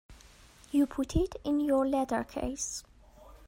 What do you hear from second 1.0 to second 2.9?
it in your letter-case.